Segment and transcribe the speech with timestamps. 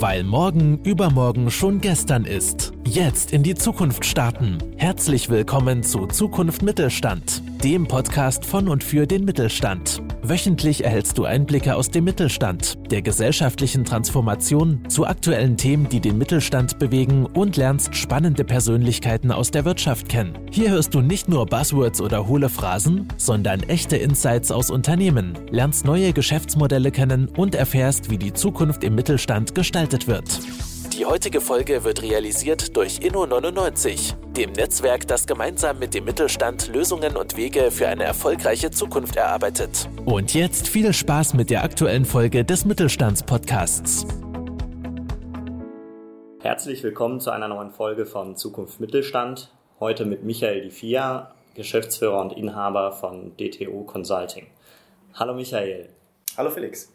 [0.00, 2.72] Weil morgen übermorgen schon gestern ist.
[2.84, 4.58] Jetzt in die Zukunft starten.
[4.76, 10.00] Herzlich willkommen zu Zukunft Mittelstand, dem Podcast von und für den Mittelstand.
[10.22, 16.18] Wöchentlich erhältst du Einblicke aus dem Mittelstand, der gesellschaftlichen Transformation, zu aktuellen Themen, die den
[16.18, 20.38] Mittelstand bewegen und lernst spannende Persönlichkeiten aus der Wirtschaft kennen.
[20.50, 25.84] Hier hörst du nicht nur Buzzwords oder hohle Phrasen, sondern echte Insights aus Unternehmen, lernst
[25.84, 30.40] neue Geschäftsmodelle kennen und erfährst, wie die Zukunft im Mittelstand gestaltet wird.
[30.98, 37.16] Die heutige Folge wird realisiert durch Inno99, dem Netzwerk, das gemeinsam mit dem Mittelstand Lösungen
[37.16, 39.88] und Wege für eine erfolgreiche Zukunft erarbeitet.
[40.06, 44.08] Und jetzt viel Spaß mit der aktuellen Folge des Mittelstandspodcasts.
[46.40, 49.52] Herzlich willkommen zu einer neuen Folge von Zukunft Mittelstand.
[49.78, 54.48] Heute mit Michael Di Fia, Geschäftsführer und Inhaber von DTO Consulting.
[55.14, 55.90] Hallo Michael.
[56.36, 56.92] Hallo Felix.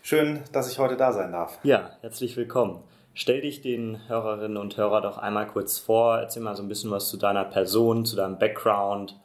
[0.00, 1.58] Schön, dass ich heute da sein darf.
[1.64, 2.82] Ja, herzlich willkommen.
[3.14, 6.90] Stell dich den Hörerinnen und Hörern doch einmal kurz vor, erzähl mal so ein bisschen
[6.90, 9.18] was zu deiner Person, zu deinem Background.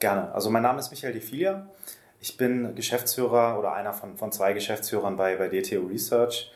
[0.00, 0.34] Gerne.
[0.34, 1.68] Also mein Name ist Michael De Filia.
[2.20, 6.50] Ich bin Geschäftsführer oder einer von, von zwei Geschäftsführern bei, bei DTO Research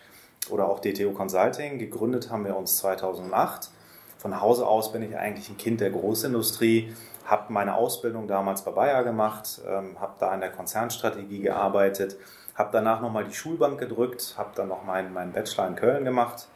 [0.51, 1.79] oder auch DTO Consulting.
[1.79, 3.71] Gegründet haben wir uns 2008.
[4.19, 6.93] Von Hause aus bin ich eigentlich ein Kind der Großindustrie,
[7.27, 12.17] habe meine Ausbildung damals bei Bayer gemacht, ähm, habe da in der Konzernstrategie gearbeitet,
[12.55, 16.49] habe danach nochmal die Schulbank gedrückt, habe dann noch meinen, meinen Bachelor in Köln gemacht,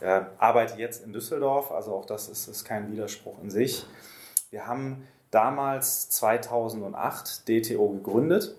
[0.00, 3.86] äh, arbeite jetzt in Düsseldorf, also auch das ist, ist kein Widerspruch in sich.
[4.50, 8.54] Wir haben damals 2008 DTO gegründet,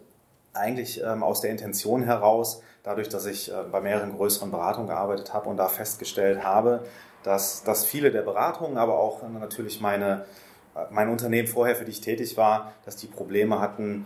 [0.54, 5.34] eigentlich ähm, aus der Intention heraus, dadurch, dass ich äh, bei mehreren größeren Beratungen gearbeitet
[5.34, 6.86] habe und da festgestellt habe,
[7.24, 10.26] dass, dass viele der Beratungen, aber auch natürlich meine,
[10.76, 14.06] äh, mein Unternehmen vorher, für die ich tätig war, dass die Probleme hatten,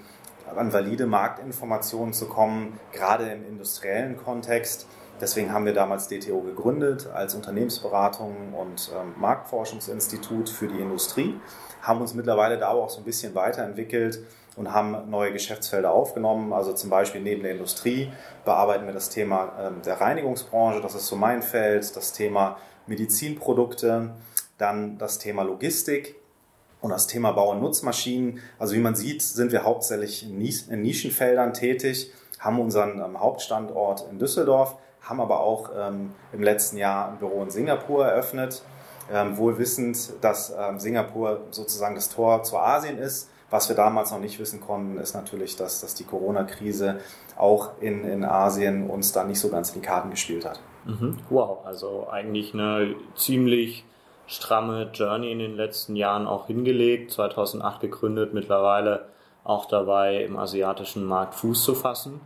[0.57, 4.87] an valide Marktinformationen zu kommen, gerade im industriellen Kontext.
[5.21, 11.39] Deswegen haben wir damals DTO gegründet als Unternehmensberatung und ähm, Marktforschungsinstitut für die Industrie,
[11.81, 14.23] haben uns mittlerweile da aber auch so ein bisschen weiterentwickelt
[14.55, 16.53] und haben neue Geschäftsfelder aufgenommen.
[16.53, 18.11] Also zum Beispiel neben der Industrie
[18.45, 22.57] bearbeiten wir das Thema ähm, der Reinigungsbranche, das ist so mein Feld, das Thema
[22.88, 24.11] Medizinprodukte,
[24.57, 26.16] dann das Thema Logistik
[26.83, 28.39] und das Thema Bau- und Nutzmaschinen.
[28.59, 34.19] Also wie man sieht, sind wir hauptsächlich in Nischenfeldern tätig, haben unseren ähm, Hauptstandort in
[34.19, 38.63] Düsseldorf, haben aber auch ähm, im letzten Jahr ein Büro in Singapur eröffnet,
[39.11, 43.29] ähm, wohl wissend, dass ähm, Singapur sozusagen das Tor zu Asien ist.
[43.49, 46.99] Was wir damals noch nicht wissen konnten, ist natürlich, dass, dass die Corona-Krise
[47.38, 50.59] auch in, in Asien uns da nicht so ganz in die Karten gespielt hat.
[50.83, 51.17] Mhm.
[51.29, 53.85] Wow, also eigentlich eine ziemlich
[54.33, 57.11] stramme Journey in den letzten Jahren auch hingelegt.
[57.11, 59.05] 2008 gegründet, mittlerweile
[59.44, 62.21] auch dabei, im asiatischen Markt Fuß zu fassen.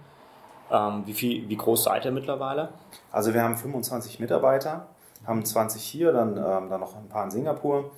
[0.72, 2.70] Ähm, wie, viel, wie groß seid ihr mittlerweile?
[3.12, 4.88] Also wir haben 25 Mitarbeiter,
[5.26, 7.92] haben 20 hier, dann, ähm, dann noch ein paar in Singapur.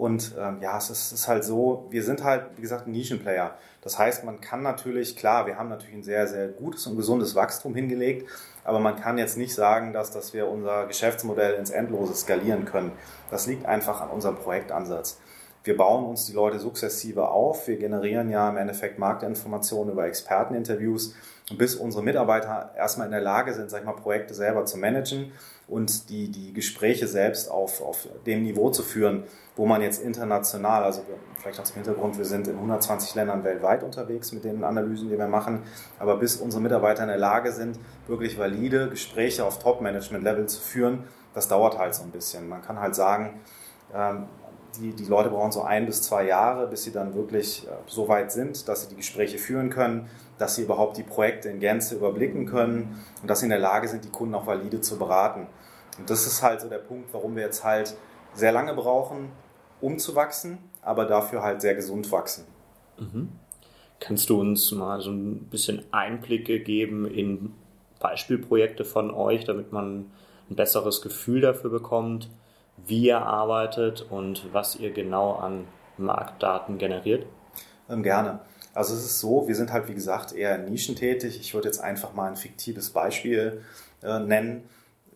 [0.00, 3.54] Und ähm, ja, es ist, ist, halt so, wir sind halt, wie gesagt, ein Nischenplayer.
[3.82, 7.34] Das heißt, man kann natürlich, klar, wir haben natürlich ein sehr, sehr gutes und gesundes
[7.34, 8.26] Wachstum hingelegt,
[8.64, 12.92] aber man kann jetzt nicht sagen, dass, dass wir unser Geschäftsmodell ins Endlose skalieren können.
[13.30, 15.20] Das liegt einfach an unserem Projektansatz.
[15.64, 17.68] Wir bauen uns die Leute sukzessive auf.
[17.68, 21.14] Wir generieren ja im Endeffekt Marktinformationen über Experteninterviews,
[21.56, 25.32] bis unsere Mitarbeiter erstmal in der Lage sind, sag ich mal, Projekte selber zu managen
[25.68, 29.24] und die, die Gespräche selbst auf, auf dem Niveau zu führen,
[29.56, 31.02] wo man jetzt international, also
[31.36, 35.18] vielleicht aus dem Hintergrund, wir sind in 120 Ländern weltweit unterwegs mit den Analysen, die
[35.18, 35.62] wir machen,
[35.98, 41.04] aber bis unsere Mitarbeiter in der Lage sind, wirklich valide Gespräche auf Top-Management-Level zu führen,
[41.34, 42.48] das dauert halt so ein bisschen.
[42.48, 43.40] Man kann halt sagen,
[43.94, 44.26] ähm,
[44.78, 48.08] die, die Leute brauchen so ein bis zwei Jahre, bis sie dann wirklich äh, so
[48.08, 50.08] weit sind, dass sie die Gespräche führen können,
[50.38, 53.88] dass sie überhaupt die Projekte in Gänze überblicken können und dass sie in der Lage
[53.88, 55.46] sind, die Kunden auch valide zu beraten.
[55.98, 57.94] Und das ist halt so der Punkt, warum wir jetzt halt
[58.34, 59.30] sehr lange brauchen,
[59.80, 62.44] um zu wachsen, aber dafür halt sehr gesund wachsen.
[62.98, 63.30] Mhm.
[63.98, 67.52] Kannst du uns mal so ein bisschen Einblicke geben in
[67.98, 70.10] Beispielprojekte von euch, damit man
[70.48, 72.30] ein besseres Gefühl dafür bekommt,
[72.86, 75.66] wie ihr arbeitet und was ihr genau an
[75.96, 77.26] Marktdaten generiert?
[77.88, 78.40] Ähm, gerne.
[78.72, 81.40] Also es ist so, wir sind halt wie gesagt eher nischentätig.
[81.40, 83.62] Ich würde jetzt einfach mal ein fiktives Beispiel
[84.02, 84.68] äh, nennen.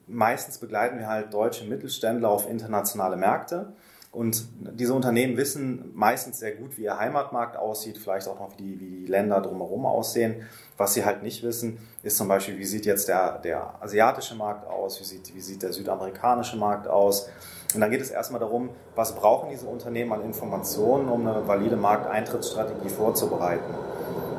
[0.07, 3.73] Meistens begleiten wir halt deutsche Mittelständler auf internationale Märkte
[4.15, 8.63] und diese Unternehmen wissen meistens sehr gut, wie ihr Heimatmarkt aussieht, vielleicht auch noch, wie
[8.63, 10.47] die, wie die Länder drumherum aussehen.
[10.77, 14.69] Was sie halt nicht wissen, ist zum Beispiel, wie sieht jetzt der, der asiatische Markt
[14.69, 17.29] aus, wie sieht, wie sieht der südamerikanische Markt aus.
[17.75, 21.77] Und dann geht es erstmal darum, was brauchen diese Unternehmen an Informationen, um eine valide
[21.77, 23.75] Markteintrittsstrategie vorzubereiten.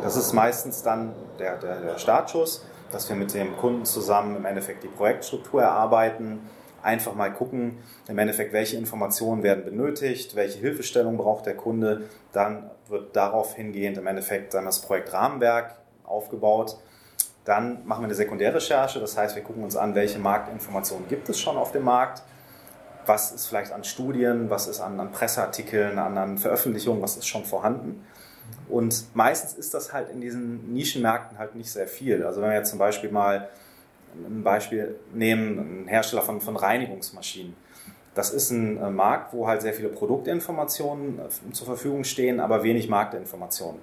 [0.03, 2.63] Das ist meistens dann der, der, der Startschuss.
[2.91, 6.39] dass wir mit dem Kunden zusammen im Endeffekt die Projektstruktur erarbeiten,
[6.85, 12.03] einfach mal gucken, im Endeffekt, welche Informationen werden benötigt, welche Hilfestellung braucht der Kunde.
[12.31, 16.77] Dann wird darauf hingehend im Endeffekt dann das Projektrahmenwerk aufgebaut.
[17.43, 21.39] Dann machen wir eine Sekundärrecherche, das heißt, wir gucken uns an, welche Marktinformationen gibt es
[21.39, 22.23] schon auf dem Markt,
[23.05, 27.27] was ist vielleicht an Studien, was ist an, an Presseartikeln, an, an Veröffentlichungen, was ist
[27.27, 28.03] schon vorhanden.
[28.67, 32.23] Und meistens ist das halt in diesen Nischenmärkten halt nicht sehr viel.
[32.23, 33.49] Also wenn wir jetzt zum Beispiel mal
[34.27, 37.55] ein Beispiel nehmen, ein Hersteller von, von Reinigungsmaschinen.
[38.13, 42.63] Das ist ein äh, Markt, wo halt sehr viele Produktinformationen äh, zur Verfügung stehen, aber
[42.63, 43.81] wenig Marktinformationen.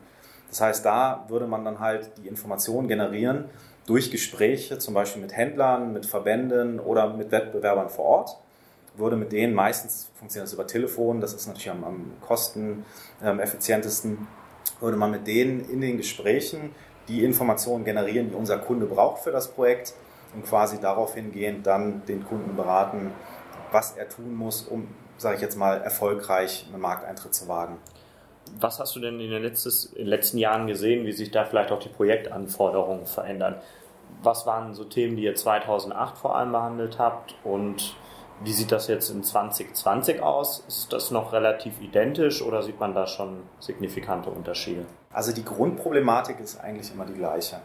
[0.48, 3.46] Das heißt, da würde man dann halt die Informationen generieren
[3.86, 8.38] durch Gespräche, zum Beispiel mit Händlern, mit Verbänden oder mit Wettbewerbern vor Ort.
[8.96, 14.10] Würde mit denen meistens funktioniert das über Telefon, das ist natürlich am, am kosteneffizientesten.
[14.12, 14.26] Ähm,
[14.80, 16.74] würde man mit denen in den Gesprächen
[17.08, 19.94] die Informationen generieren, die unser Kunde braucht für das Projekt
[20.34, 23.12] und quasi darauf hingehend dann den Kunden beraten,
[23.70, 27.78] was er tun muss, um, sage ich jetzt mal, erfolgreich einen Markteintritt zu wagen.
[28.60, 31.44] Was hast du denn in den, letztes, in den letzten Jahren gesehen, wie sich da
[31.44, 33.56] vielleicht auch die Projektanforderungen verändern?
[34.22, 37.96] Was waren so Themen, die ihr 2008 vor allem behandelt habt und
[38.44, 40.64] wie sieht das jetzt in 2020 aus?
[40.66, 44.84] Ist das noch relativ identisch oder sieht man da schon signifikante Unterschiede?
[45.12, 47.60] Also die Grundproblematik ist eigentlich immer die gleiche.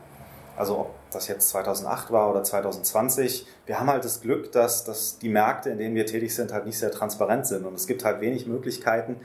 [0.57, 5.19] Also ob das jetzt 2008 war oder 2020, wir haben halt das Glück, dass, dass
[5.19, 7.65] die Märkte, in denen wir tätig sind, halt nicht sehr transparent sind.
[7.65, 9.17] Und es gibt halt wenig Möglichkeiten,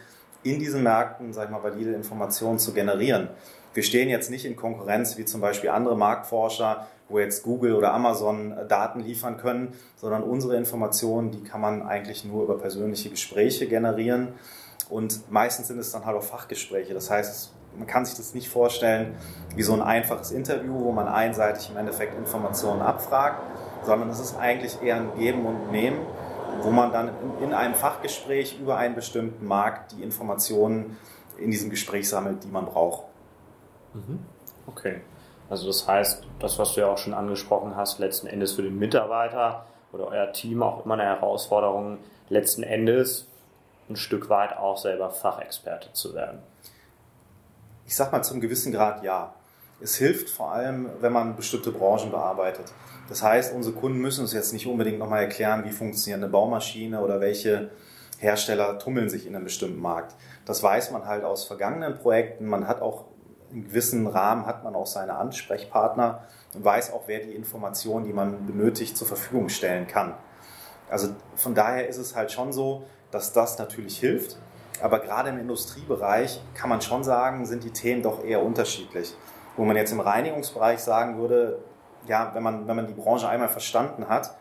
[0.42, 3.28] in diesen Märkten, sag ich mal, valide Informationen zu generieren.
[3.74, 7.94] Wir stehen jetzt nicht in Konkurrenz wie zum Beispiel andere Marktforscher, wo jetzt Google oder
[7.94, 13.08] Amazon äh, Daten liefern können, sondern unsere Informationen, die kann man eigentlich nur über persönliche
[13.08, 14.34] Gespräche generieren.
[14.90, 16.92] Und meistens sind es dann halt auch Fachgespräche.
[16.92, 19.14] Das heißt, man kann sich das nicht vorstellen
[19.54, 23.42] wie so ein einfaches Interview, wo man einseitig im Endeffekt Informationen abfragt,
[23.84, 25.98] sondern es ist eigentlich eher ein Geben und Nehmen,
[26.62, 27.10] wo man dann
[27.40, 30.96] in einem Fachgespräch über einen bestimmten Markt die Informationen
[31.38, 33.04] in diesem Gespräch sammelt, die man braucht.
[33.94, 34.20] Mhm.
[34.66, 35.00] Okay.
[35.50, 38.78] Also das heißt, das, was du ja auch schon angesprochen hast, letzten Endes für den
[38.78, 41.98] Mitarbeiter oder euer Team auch immer eine Herausforderung,
[42.28, 43.28] letzten Endes
[43.90, 46.38] ein Stück weit auch selber Fachexperte zu werden.
[47.86, 49.34] Ich sag mal zum gewissen Grad ja.
[49.80, 52.72] Es hilft vor allem, wenn man bestimmte Branchen bearbeitet.
[53.08, 57.00] Das heißt, unsere Kunden müssen uns jetzt nicht unbedingt nochmal erklären, wie funktioniert eine Baumaschine
[57.00, 57.70] oder welche
[58.18, 60.14] Hersteller tummeln sich in einem bestimmten Markt.
[60.44, 62.46] Das weiß man halt aus vergangenen Projekten.
[62.46, 63.06] Man hat auch
[63.52, 66.24] in gewissen Rahmen hat man auch seine Ansprechpartner
[66.54, 70.14] und weiß auch, wer die Informationen, die man benötigt, zur Verfügung stellen kann.
[70.88, 74.38] Also von daher ist es halt schon so, dass das natürlich hilft.
[74.82, 79.14] Aber gerade im Industriebereich kann man schon sagen, sind die Themen doch eher unterschiedlich.
[79.56, 81.60] Wo man jetzt im Reinigungsbereich sagen würde,
[82.06, 84.34] ja, wenn man, wenn man die Branche einmal verstanden hat,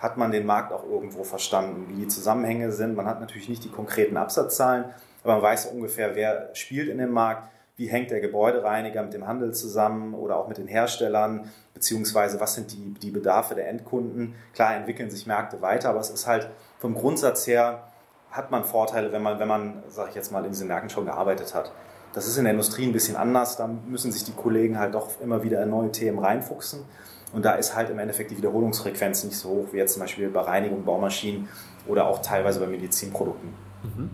[0.00, 2.96] hat man den Markt auch irgendwo verstanden, wie die Zusammenhänge sind.
[2.96, 4.86] Man hat natürlich nicht die konkreten Absatzzahlen,
[5.22, 9.26] aber man weiß ungefähr, wer spielt in dem Markt, wie hängt der Gebäudereiniger mit dem
[9.26, 14.34] Handel zusammen oder auch mit den Herstellern, beziehungsweise was sind die, die Bedarfe der Endkunden.
[14.54, 17.84] Klar entwickeln sich Märkte weiter, aber es ist halt vom Grundsatz her,
[18.34, 21.04] hat man Vorteile, wenn man, wenn man, sage ich jetzt mal, in diesen Märkten schon
[21.04, 21.70] gearbeitet hat.
[22.12, 25.20] Das ist in der Industrie ein bisschen anders, da müssen sich die Kollegen halt doch
[25.20, 26.84] immer wieder in neue Themen reinfuchsen.
[27.32, 30.28] Und da ist halt im Endeffekt die Wiederholungsfrequenz nicht so hoch wie jetzt zum Beispiel
[30.30, 31.48] bei Reinigung, Baumaschinen
[31.86, 33.54] oder auch teilweise bei Medizinprodukten.
[33.82, 34.10] Mhm.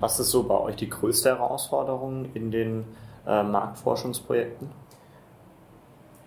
[0.00, 2.84] Was ist so bei euch die größte Herausforderung in den
[3.26, 4.68] äh, Marktforschungsprojekten?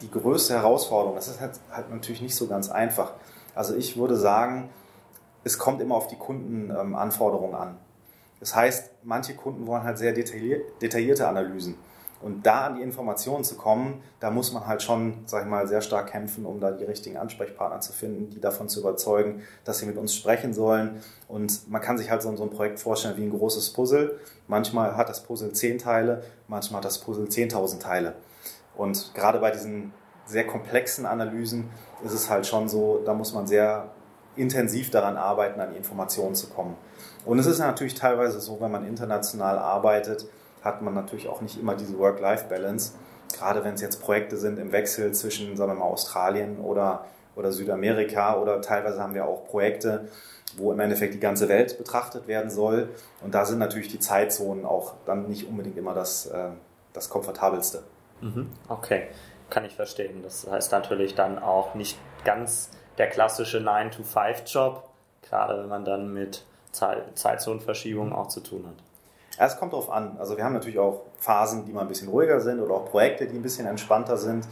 [0.01, 3.13] Die größte Herausforderung, das ist halt, halt, natürlich nicht so ganz einfach.
[3.53, 4.69] Also ich würde sagen,
[5.47, 7.77] es kommt immer auf die Kundenanforderungen an.
[8.39, 11.75] Das heißt, manche Kunden wollen halt sehr detaillierte Analysen.
[12.19, 15.67] Und da an die Informationen zu kommen, da muss man halt schon, sag ich mal,
[15.67, 19.79] sehr stark kämpfen, um da die richtigen Ansprechpartner zu finden, die davon zu überzeugen, dass
[19.79, 21.01] sie mit uns sprechen sollen.
[21.27, 24.19] Und man kann sich halt so, ein Projekt vorstellen wie ein großes Puzzle.
[24.47, 28.15] Manchmal hat das Puzzle zehn Teile, manchmal hat das Puzzle zehntausend Teile.
[28.75, 29.93] Und gerade bei diesen
[30.25, 31.69] sehr komplexen Analysen
[32.03, 33.91] ist es halt schon so, da muss man sehr
[34.37, 36.75] intensiv daran arbeiten, an die Informationen zu kommen.
[37.25, 40.27] Und es ist natürlich teilweise so, wenn man international arbeitet,
[40.63, 42.93] hat man natürlich auch nicht immer diese Work-Life-Balance.
[43.33, 47.51] Gerade wenn es jetzt Projekte sind im Wechsel zwischen, sagen wir mal, Australien oder, oder
[47.51, 50.07] Südamerika oder teilweise haben wir auch Projekte,
[50.55, 52.89] wo im Endeffekt die ganze Welt betrachtet werden soll.
[53.21, 56.49] Und da sind natürlich die Zeitzonen auch dann nicht unbedingt immer das, äh,
[56.93, 57.83] das komfortabelste.
[58.21, 58.49] Mhm.
[58.69, 59.07] Okay,
[59.49, 60.23] kann ich verstehen.
[60.23, 64.83] Das heißt natürlich dann auch nicht ganz der klassische 9-to-5-Job,
[65.21, 69.39] gerade wenn man dann mit Zeitzonenverschiebungen auch zu tun hat.
[69.39, 70.17] Ja, es kommt darauf an.
[70.19, 73.27] Also wir haben natürlich auch Phasen, die mal ein bisschen ruhiger sind oder auch Projekte,
[73.27, 74.47] die ein bisschen entspannter sind.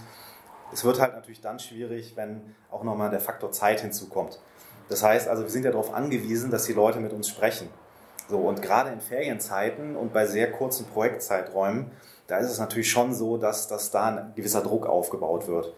[0.71, 4.39] Es wird halt natürlich dann schwierig, wenn auch nochmal der Faktor Zeit hinzukommt.
[4.89, 7.69] Das heißt also, wir sind ja darauf angewiesen, dass die Leute mit uns sprechen.
[8.27, 11.91] So, und gerade in Ferienzeiten und bei sehr kurzen Projektzeiträumen,
[12.27, 15.73] da ist es natürlich schon so, dass, dass da ein gewisser Druck aufgebaut wird.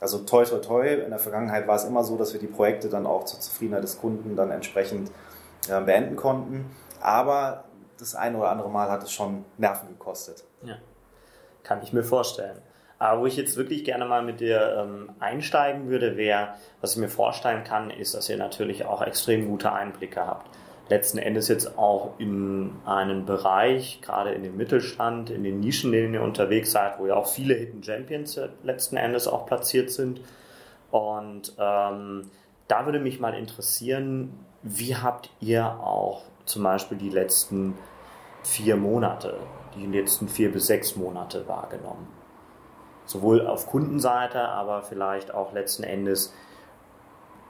[0.00, 2.88] Also toi, toi, toi, in der Vergangenheit war es immer so, dass wir die Projekte
[2.88, 5.10] dann auch zur Zufriedenheit des Kunden dann entsprechend
[5.68, 6.74] äh, beenden konnten.
[7.00, 7.64] Aber
[7.98, 10.44] das eine oder andere Mal hat es schon Nerven gekostet.
[10.62, 10.76] Ja,
[11.62, 12.58] kann ich mir vorstellen.
[12.98, 16.98] Aber wo ich jetzt wirklich gerne mal mit dir ähm, einsteigen würde, wäre, was ich
[16.98, 20.48] mir vorstellen kann, ist, dass ihr natürlich auch extrem gute Einblicke habt.
[20.90, 26.02] Letzten Endes jetzt auch in einen Bereich, gerade in den Mittelstand, in den Nischen, in
[26.02, 30.20] denen ihr unterwegs seid, wo ja auch viele Hidden Champions letzten Endes auch platziert sind.
[30.90, 32.28] Und ähm,
[32.66, 34.32] da würde mich mal interessieren,
[34.62, 37.78] wie habt ihr auch zum Beispiel die letzten
[38.42, 39.36] vier Monate,
[39.76, 42.08] die letzten vier bis sechs Monate wahrgenommen?
[43.06, 46.34] Sowohl auf Kundenseite, aber vielleicht auch letzten Endes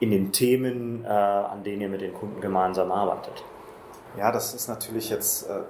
[0.00, 3.45] in den Themen, äh, an denen ihr mit den Kunden gemeinsam arbeitet.
[4.16, 5.61] Ja, das ist natürlich jetzt äh,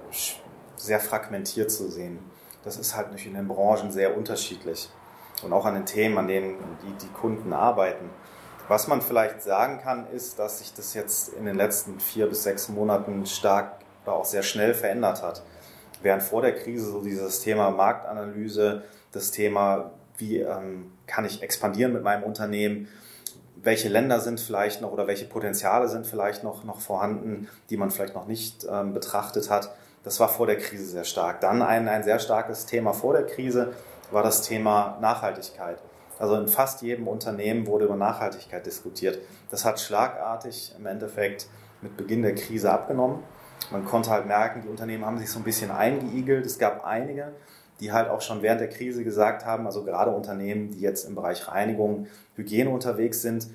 [0.75, 2.19] sehr fragmentiert zu sehen.
[2.63, 4.89] Das ist halt natürlich in den Branchen sehr unterschiedlich
[5.43, 8.09] und auch an den Themen, an denen die, die Kunden arbeiten.
[8.67, 12.43] Was man vielleicht sagen kann, ist, dass sich das jetzt in den letzten vier bis
[12.43, 15.43] sechs Monaten stark oder auch sehr schnell verändert hat.
[16.01, 21.93] Während vor der Krise so dieses Thema Marktanalyse, das Thema, wie ähm, kann ich expandieren
[21.93, 22.87] mit meinem Unternehmen,
[23.63, 27.91] welche Länder sind vielleicht noch oder welche Potenziale sind vielleicht noch, noch vorhanden, die man
[27.91, 29.71] vielleicht noch nicht ähm, betrachtet hat.
[30.03, 31.41] Das war vor der Krise sehr stark.
[31.41, 33.73] Dann ein, ein sehr starkes Thema vor der Krise
[34.09, 35.77] war das Thema Nachhaltigkeit.
[36.17, 39.19] Also in fast jedem Unternehmen wurde über Nachhaltigkeit diskutiert.
[39.49, 41.47] Das hat schlagartig im Endeffekt
[41.81, 43.23] mit Beginn der Krise abgenommen.
[43.71, 46.45] Man konnte halt merken, die Unternehmen haben sich so ein bisschen eingeigelt.
[46.45, 47.31] Es gab einige,
[47.81, 51.15] die halt auch schon während der Krise gesagt haben, also gerade Unternehmen, die jetzt im
[51.15, 53.47] Bereich Reinigung, Hygiene unterwegs sind,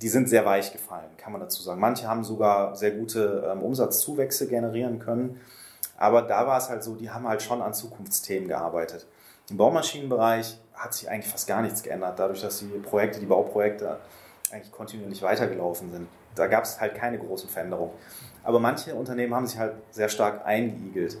[0.00, 1.80] die sind sehr weich gefallen, kann man dazu sagen.
[1.80, 5.40] Manche haben sogar sehr gute ähm, Umsatzzuwächse generieren können.
[5.96, 9.06] Aber da war es halt so, die haben halt schon an Zukunftsthemen gearbeitet.
[9.50, 13.98] Im Baumaschinenbereich hat sich eigentlich fast gar nichts geändert, dadurch, dass die Projekte, die Bauprojekte
[14.50, 16.08] eigentlich kontinuierlich weitergelaufen sind.
[16.34, 17.92] Da gab es halt keine großen Veränderungen.
[18.42, 21.18] Aber manche Unternehmen haben sich halt sehr stark eingeigelt.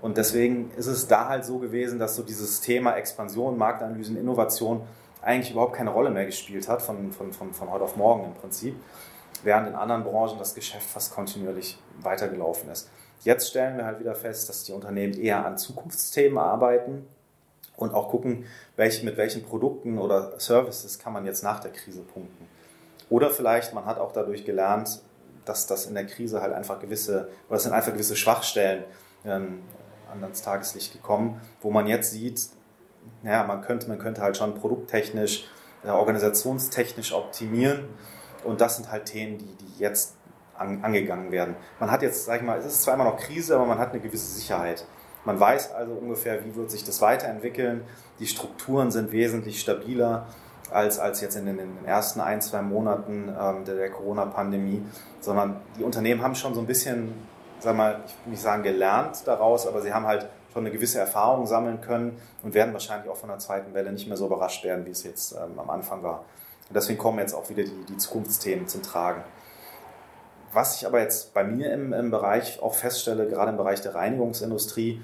[0.00, 4.82] Und deswegen ist es da halt so gewesen, dass so dieses Thema Expansion, Marktanalysen, Innovation
[5.22, 8.34] eigentlich überhaupt keine Rolle mehr gespielt hat, von, von, von, von heute auf morgen im
[8.34, 8.76] Prinzip,
[9.42, 12.90] während in anderen Branchen das Geschäft fast kontinuierlich weitergelaufen ist.
[13.24, 17.06] Jetzt stellen wir halt wieder fest, dass die Unternehmen eher an Zukunftsthemen arbeiten,
[17.76, 22.00] und auch gucken, welch, mit welchen Produkten oder Services kann man jetzt nach der Krise
[22.00, 22.48] punkten.
[23.08, 25.00] Oder vielleicht, man hat auch dadurch gelernt,
[25.44, 28.84] dass das in der Krise halt einfach gewisse, oder es sind einfach gewisse Schwachstellen
[29.24, 29.60] ähm,
[30.22, 32.48] ans Tageslicht gekommen, wo man jetzt sieht,
[33.22, 35.48] ja, man könnte, man könnte halt schon produkttechnisch,
[35.84, 37.88] äh, organisationstechnisch optimieren.
[38.44, 40.16] Und das sind halt Themen, die, die jetzt
[40.56, 41.56] an, angegangen werden.
[41.80, 43.92] Man hat jetzt, sag ich mal, es ist zwar immer noch Krise, aber man hat
[43.92, 44.86] eine gewisse Sicherheit.
[45.24, 47.82] Man weiß also ungefähr, wie wird sich das weiterentwickeln.
[48.20, 50.26] Die Strukturen sind wesentlich stabiler
[50.70, 54.82] als, als jetzt in den, in den ersten ein, zwei Monaten ähm, der, der Corona-Pandemie,
[55.20, 57.12] sondern die Unternehmen haben schon so ein bisschen,
[57.60, 60.98] sag mal, ich will nicht sagen gelernt daraus, aber sie haben halt schon eine gewisse
[60.98, 64.64] Erfahrung sammeln können und werden wahrscheinlich auch von der zweiten Welle nicht mehr so überrascht
[64.64, 66.24] werden, wie es jetzt ähm, am Anfang war.
[66.68, 69.22] Und deswegen kommen jetzt auch wieder die, die Zukunftsthemen zum Tragen.
[70.52, 73.94] Was ich aber jetzt bei mir im, im Bereich auch feststelle, gerade im Bereich der
[73.94, 75.02] Reinigungsindustrie,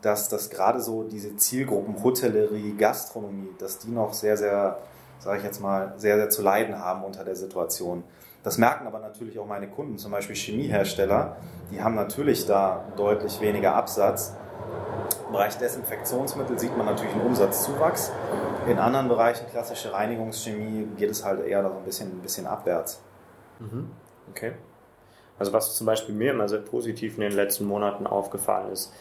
[0.00, 4.78] dass das gerade so diese Zielgruppen Hotellerie, Gastronomie, dass die noch sehr, sehr,
[5.18, 8.04] sage ich jetzt mal, sehr, sehr zu leiden haben unter der Situation.
[8.42, 11.36] Das merken aber natürlich auch meine Kunden, zum Beispiel Chemiehersteller,
[11.70, 14.34] die haben natürlich da deutlich weniger Absatz.
[15.26, 18.10] Im Bereich Desinfektionsmittel sieht man natürlich einen Umsatzzuwachs.
[18.66, 23.00] In anderen Bereichen, klassische Reinigungschemie, geht es halt eher so ein bisschen, ein bisschen abwärts.
[23.60, 23.90] Mhm.
[24.30, 24.52] Okay.
[25.38, 28.92] Also was zum Beispiel mir immer sehr positiv in den letzten Monaten aufgefallen ist,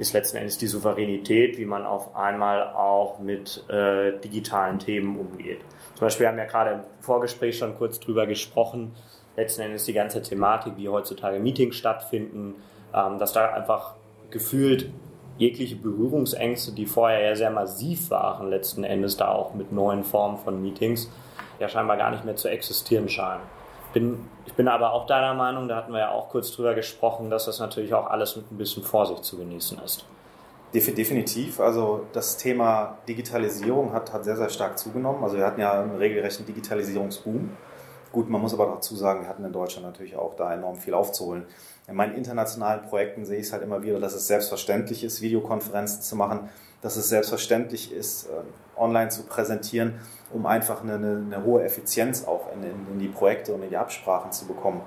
[0.00, 5.60] ist letzten Endes die Souveränität, wie man auf einmal auch mit äh, digitalen Themen umgeht.
[5.94, 8.94] Zum Beispiel haben wir ja gerade im Vorgespräch schon kurz drüber gesprochen,
[9.36, 12.54] letzten Endes die ganze Thematik, wie heutzutage Meetings stattfinden,
[12.94, 13.94] ähm, dass da einfach
[14.30, 14.90] gefühlt
[15.36, 20.38] jegliche Berührungsängste, die vorher ja sehr massiv waren, letzten Endes da auch mit neuen Formen
[20.38, 21.10] von Meetings,
[21.58, 23.42] ja scheinbar gar nicht mehr zu existieren scheinen.
[23.92, 27.30] Bin, ich bin aber auch deiner Meinung, da hatten wir ja auch kurz drüber gesprochen,
[27.30, 30.04] dass das natürlich auch alles mit ein bisschen Vorsicht zu genießen ist.
[30.72, 31.58] Definitiv.
[31.58, 35.24] Also das Thema Digitalisierung hat, hat sehr, sehr stark zugenommen.
[35.24, 37.50] Also wir hatten ja einen regelrechten Digitalisierungsboom.
[38.12, 40.94] Gut, man muss aber dazu sagen, wir hatten in Deutschland natürlich auch da enorm viel
[40.94, 41.44] aufzuholen.
[41.88, 46.02] In meinen internationalen Projekten sehe ich es halt immer wieder, dass es selbstverständlich ist, Videokonferenzen
[46.02, 46.48] zu machen.
[46.82, 50.00] Dass es selbstverständlich ist, äh, online zu präsentieren,
[50.32, 53.70] um einfach eine, eine, eine hohe Effizienz auch in, in, in, die Projekte und in
[53.70, 54.80] die Absprachen zu bekommen.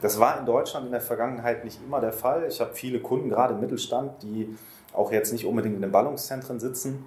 [0.00, 2.46] Das war in Deutschland in der Vergangenheit nicht immer der Fall.
[2.48, 4.56] Ich habe viele Kunden, gerade im Mittelstand, die
[4.92, 7.04] auch jetzt nicht unbedingt in den Ballungszentren sitzen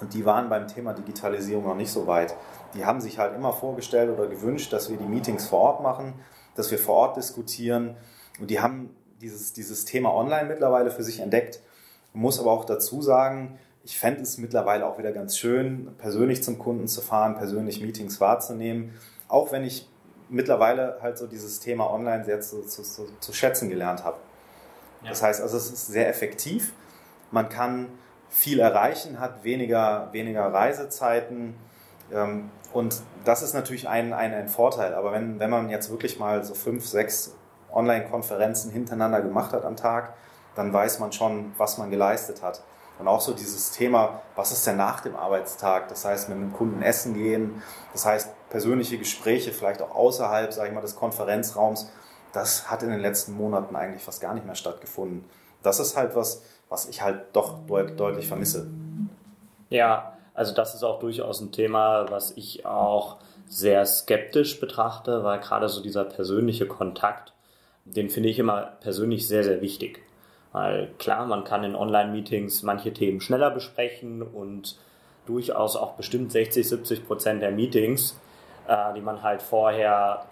[0.00, 2.34] und die waren beim Thema Digitalisierung noch nicht so weit.
[2.74, 6.14] Die haben sich halt immer vorgestellt oder gewünscht, dass wir die Meetings vor Ort machen,
[6.54, 7.96] dass wir vor Ort diskutieren
[8.38, 11.60] und die haben dieses, dieses Thema online mittlerweile für sich entdeckt.
[12.12, 16.58] Muss aber auch dazu sagen, ich fände es mittlerweile auch wieder ganz schön, persönlich zum
[16.58, 18.94] Kunden zu fahren, persönlich Meetings wahrzunehmen,
[19.28, 19.88] auch wenn ich
[20.28, 24.18] mittlerweile halt so dieses Thema online sehr zu, zu, zu, zu schätzen gelernt habe.
[25.02, 25.10] Ja.
[25.10, 26.72] Das heißt also, es ist sehr effektiv.
[27.30, 27.88] Man kann
[28.28, 31.54] viel erreichen, hat weniger, weniger Reisezeiten.
[32.12, 34.94] Ähm, und das ist natürlich ein, ein, ein Vorteil.
[34.94, 37.34] Aber wenn, wenn man jetzt wirklich mal so fünf, sechs
[37.72, 40.14] Online-Konferenzen hintereinander gemacht hat am Tag,
[40.60, 42.62] dann weiß man schon, was man geleistet hat.
[42.98, 45.88] Und auch so dieses Thema, was ist denn nach dem Arbeitstag?
[45.88, 47.62] Das heißt, mit einem Kunden essen gehen,
[47.92, 51.90] das heißt, persönliche Gespräche vielleicht auch außerhalb, sage ich mal, des Konferenzraums,
[52.34, 55.24] das hat in den letzten Monaten eigentlich fast gar nicht mehr stattgefunden.
[55.62, 58.66] Das ist halt was, was ich halt doch deut deutlich vermisse.
[59.70, 63.16] Ja, also das ist auch durchaus ein Thema, was ich auch
[63.48, 67.32] sehr skeptisch betrachte, weil gerade so dieser persönliche Kontakt,
[67.86, 70.02] den finde ich immer persönlich sehr, sehr wichtig.
[70.52, 74.76] Weil klar, man kann in Online-Meetings manche Themen schneller besprechen und
[75.26, 78.18] durchaus auch bestimmt 60, 70 Prozent der Meetings,
[78.66, 80.24] äh, die man halt vorher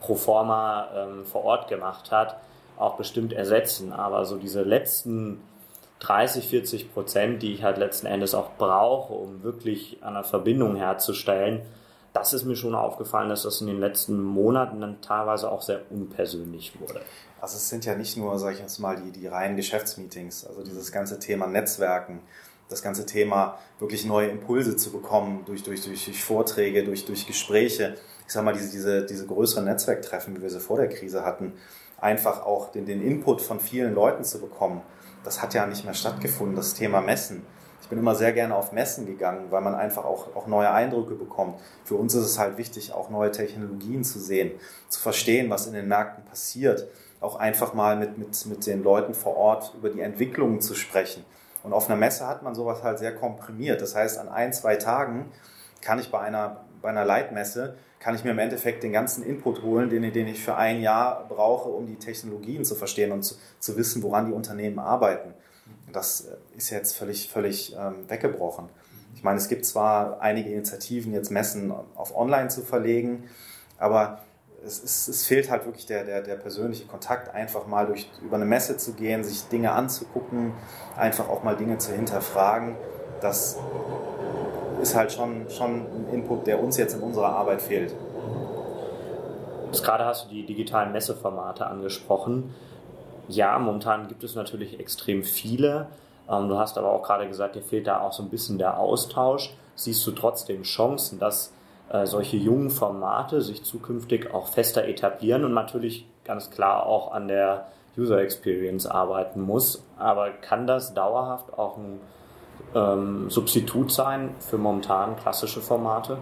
[0.00, 2.36] pro forma ähm, vor Ort gemacht hat,
[2.76, 3.92] auch bestimmt ersetzen.
[3.92, 5.40] Aber so diese letzten
[6.00, 11.62] 30, 40 Prozent, die ich halt letzten Endes auch brauche, um wirklich eine Verbindung herzustellen,
[12.12, 15.80] das ist mir schon aufgefallen, dass das in den letzten Monaten dann teilweise auch sehr
[15.90, 17.00] unpersönlich wurde.
[17.46, 20.64] Also es sind ja nicht nur, sage ich jetzt mal, die, die reinen Geschäftsmeetings, also
[20.64, 22.18] dieses ganze Thema Netzwerken,
[22.68, 27.94] das ganze Thema wirklich neue Impulse zu bekommen durch, durch, durch, Vorträge, durch, durch Gespräche.
[28.26, 31.52] Ich sage mal, diese, diese, diese größeren Netzwerktreffen, wie wir sie vor der Krise hatten,
[32.00, 34.82] einfach auch den, den Input von vielen Leuten zu bekommen,
[35.22, 36.56] das hat ja nicht mehr stattgefunden.
[36.56, 37.46] Das Thema Messen,
[37.80, 41.14] ich bin immer sehr gerne auf Messen gegangen, weil man einfach auch, auch neue Eindrücke
[41.14, 41.60] bekommt.
[41.84, 44.50] Für uns ist es halt wichtig, auch neue Technologien zu sehen,
[44.88, 46.88] zu verstehen, was in den Märkten passiert,
[47.20, 51.24] auch einfach mal mit, mit, mit den Leuten vor Ort über die Entwicklungen zu sprechen.
[51.62, 53.82] Und auf einer Messe hat man sowas halt sehr komprimiert.
[53.82, 55.32] Das heißt, an ein, zwei Tagen
[55.80, 59.62] kann ich bei einer, bei einer Leitmesse, kann ich mir im Endeffekt den ganzen Input
[59.62, 63.34] holen, den, den ich für ein Jahr brauche, um die Technologien zu verstehen und zu,
[63.58, 65.34] zu wissen, woran die Unternehmen arbeiten.
[65.92, 68.68] Das äh, ist jetzt völlig, völlig ähm, weggebrochen.
[69.14, 73.28] Ich meine, es gibt zwar einige Initiativen, jetzt Messen auf Online zu verlegen,
[73.78, 74.20] aber
[74.66, 78.36] es, ist, es fehlt halt wirklich der, der, der persönliche Kontakt, einfach mal durch, über
[78.36, 80.52] eine Messe zu gehen, sich Dinge anzugucken,
[80.96, 82.76] einfach auch mal Dinge zu hinterfragen.
[83.20, 83.58] Das
[84.82, 87.94] ist halt schon, schon ein Input, der uns jetzt in unserer Arbeit fehlt.
[89.66, 92.54] Jetzt gerade hast du die digitalen Messeformate angesprochen.
[93.28, 95.88] Ja, momentan gibt es natürlich extrem viele.
[96.28, 98.78] Ähm, du hast aber auch gerade gesagt, dir fehlt da auch so ein bisschen der
[98.78, 99.54] Austausch.
[99.74, 101.52] Siehst du trotzdem Chancen, dass
[101.90, 107.28] äh, solche jungen Formate sich zukünftig auch fester etablieren und natürlich ganz klar auch an
[107.28, 109.84] der User Experience arbeiten muss.
[109.96, 112.00] Aber kann das dauerhaft auch ein
[112.74, 116.18] ähm, Substitut sein für momentan klassische Formate?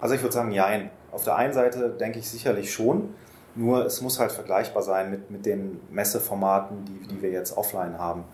[0.00, 0.90] Also ich würde sagen, nein.
[1.12, 3.14] Auf der einen Seite denke ich sicherlich schon.
[3.54, 7.98] Nur es muss halt vergleichbar sein mit, mit den Messeformaten, die, die wir jetzt offline
[7.98, 8.24] haben.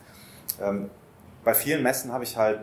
[0.62, 0.88] Ähm,
[1.44, 2.60] bei vielen Messen habe ich halt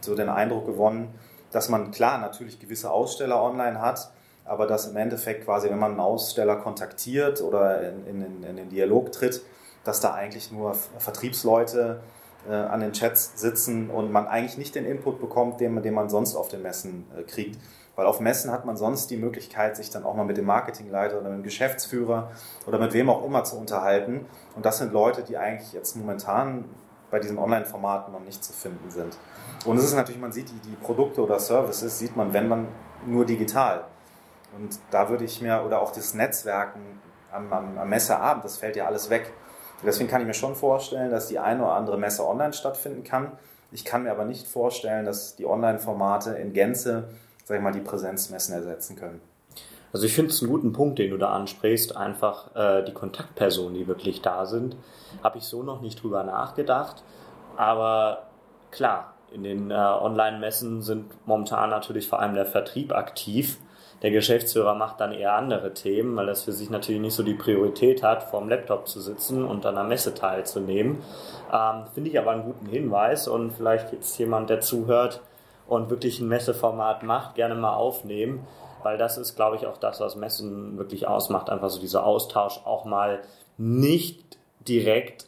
[0.00, 1.12] so den Eindruck gewonnen,
[1.52, 4.10] dass man klar natürlich gewisse Aussteller online hat,
[4.44, 8.68] aber dass im Endeffekt quasi, wenn man einen Aussteller kontaktiert oder in, in, in den
[8.68, 9.42] Dialog tritt,
[9.84, 12.00] dass da eigentlich nur Vertriebsleute
[12.48, 16.08] äh, an den Chats sitzen und man eigentlich nicht den Input bekommt, den, den man
[16.08, 17.58] sonst auf den Messen äh, kriegt.
[17.96, 21.20] Weil auf Messen hat man sonst die Möglichkeit, sich dann auch mal mit dem Marketingleiter
[21.20, 22.30] oder mit dem Geschäftsführer
[22.66, 24.26] oder mit wem auch immer zu unterhalten.
[24.56, 26.64] Und das sind Leute, die eigentlich jetzt momentan
[27.10, 29.16] bei diesen Online-Formaten noch nicht zu finden sind.
[29.64, 32.68] Und es ist natürlich, man sieht die, die Produkte oder Services, sieht man, wenn man
[33.06, 33.84] nur digital.
[34.56, 36.80] Und da würde ich mir, oder auch das Netzwerken
[37.32, 39.32] am, am, am Messeabend, das fällt ja alles weg.
[39.84, 43.32] Deswegen kann ich mir schon vorstellen, dass die eine oder andere Messe online stattfinden kann.
[43.72, 47.08] Ich kann mir aber nicht vorstellen, dass die Online-Formate in Gänze
[47.50, 49.20] sag ich mal, die Präsenzmessen ersetzen können.
[49.92, 53.74] Also ich finde es einen guten Punkt, den du da ansprichst, einfach äh, die Kontaktpersonen,
[53.74, 54.76] die wirklich da sind.
[55.22, 57.02] Habe ich so noch nicht drüber nachgedacht.
[57.56, 58.26] Aber
[58.70, 63.58] klar, in den äh, Online-Messen sind momentan natürlich vor allem der Vertrieb aktiv.
[64.02, 67.34] Der Geschäftsführer macht dann eher andere Themen, weil das für sich natürlich nicht so die
[67.34, 71.02] Priorität hat, vorm Laptop zu sitzen und an einer Messe teilzunehmen.
[71.52, 75.20] Ähm, Finde ich aber einen guten Hinweis und vielleicht jetzt jemand, der zuhört
[75.66, 78.46] und wirklich ein Messeformat macht, gerne mal aufnehmen,
[78.82, 81.50] weil das ist, glaube ich, auch das, was Messen wirklich ausmacht.
[81.50, 83.20] Einfach so dieser Austausch auch mal
[83.58, 85.26] nicht direkt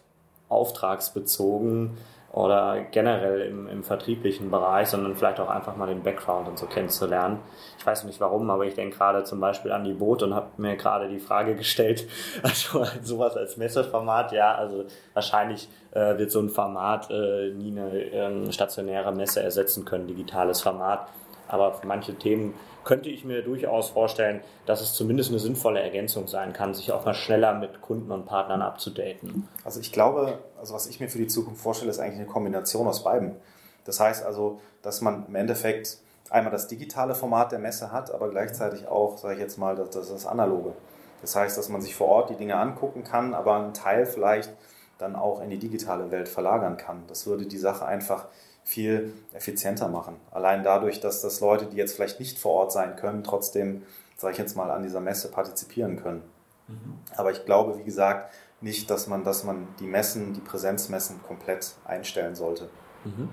[0.48, 1.96] auftragsbezogen
[2.32, 6.64] oder generell im, im vertrieblichen Bereich, sondern vielleicht auch einfach mal den Background und so
[6.66, 7.38] kennenzulernen.
[7.78, 10.48] Ich weiß nicht warum, aber ich denke gerade zum Beispiel an die Boot und habe
[10.56, 12.08] mir gerade die Frage gestellt,
[12.42, 17.98] also sowas als Messeformat, ja, also wahrscheinlich äh, wird so ein Format äh, nie eine
[17.98, 21.08] ähm, stationäre Messe ersetzen können, digitales Format.
[21.48, 26.28] Aber für manche Themen könnte ich mir durchaus vorstellen, dass es zumindest eine sinnvolle Ergänzung
[26.28, 29.48] sein kann, sich auch mal schneller mit Kunden und Partnern abzudaten.
[29.64, 32.86] Also ich glaube, also was ich mir für die Zukunft vorstelle, ist eigentlich eine Kombination
[32.86, 33.36] aus beiden.
[33.84, 35.98] Das heißt also, dass man im Endeffekt
[36.30, 39.90] einmal das digitale Format der Messe hat, aber gleichzeitig auch, sage ich jetzt mal, das,
[39.90, 40.72] das, das analoge.
[41.20, 44.52] Das heißt, dass man sich vor Ort die Dinge angucken kann, aber einen Teil vielleicht
[44.98, 47.02] dann auch in die digitale Welt verlagern kann.
[47.08, 48.26] Das würde die Sache einfach
[48.64, 50.16] viel effizienter machen.
[50.30, 53.82] Allein dadurch, dass das Leute, die jetzt vielleicht nicht vor Ort sein können, trotzdem,
[54.16, 56.22] sage ich jetzt mal, an dieser Messe partizipieren können.
[56.68, 56.98] Mhm.
[57.16, 61.74] Aber ich glaube, wie gesagt, nicht, dass man, dass man die Messen, die Präsenzmessen komplett
[61.84, 62.70] einstellen sollte.
[63.04, 63.28] Mhm.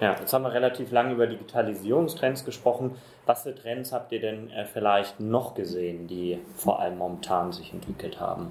[0.00, 2.96] Ja, jetzt haben wir relativ lange über Digitalisierungstrends gesprochen.
[3.26, 7.72] Was für Trends habt ihr denn äh, vielleicht noch gesehen, die vor allem momentan sich
[7.72, 8.50] entwickelt haben?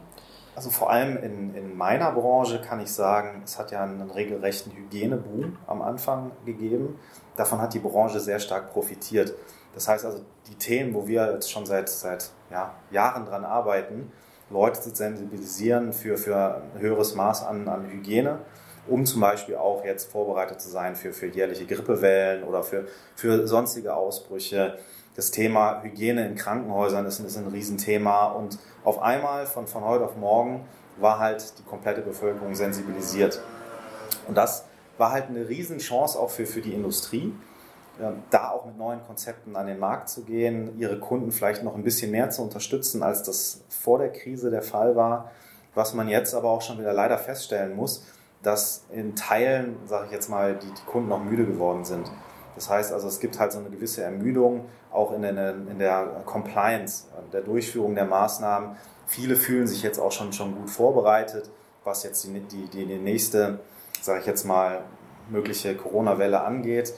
[0.56, 4.72] Also vor allem in, in meiner Branche kann ich sagen, es hat ja einen regelrechten
[4.72, 7.00] Hygieneboom am Anfang gegeben.
[7.36, 9.34] Davon hat die Branche sehr stark profitiert.
[9.74, 14.12] Das heißt also, die Themen, wo wir jetzt schon seit, seit ja, Jahren dran arbeiten,
[14.50, 18.40] Leute zu sensibilisieren für, für ein höheres Maß an, an Hygiene,
[18.88, 23.48] um zum Beispiel auch jetzt vorbereitet zu sein für, für jährliche Grippewellen oder für, für
[23.48, 24.78] sonstige Ausbrüche.
[25.16, 30.06] Das Thema Hygiene in Krankenhäusern ist, ist ein Riesenthema und auf einmal von, von heute
[30.06, 30.66] auf morgen
[30.98, 33.42] war halt die komplette Bevölkerung sensibilisiert.
[34.28, 34.66] Und das
[34.98, 37.34] war halt eine Riesenchance auch für, für die Industrie,
[38.32, 41.84] da auch mit neuen Konzepten an den Markt zu gehen, ihre Kunden vielleicht noch ein
[41.84, 45.32] bisschen mehr zu unterstützen, als das vor der Krise der Fall war.
[45.76, 48.04] Was man jetzt aber auch schon wieder leider feststellen muss,
[48.44, 52.12] dass in Teilen, sage ich jetzt mal, die, die Kunden auch müde geworden sind.
[52.56, 56.22] Das heißt also, es gibt halt so eine gewisse Ermüdung, auch in der, in der
[56.26, 58.76] Compliance, der Durchführung der Maßnahmen.
[59.08, 61.50] Viele fühlen sich jetzt auch schon, schon gut vorbereitet,
[61.84, 63.60] was jetzt die, die, die nächste,
[64.02, 64.82] sage ich jetzt mal,
[65.30, 66.94] mögliche Corona-Welle angeht.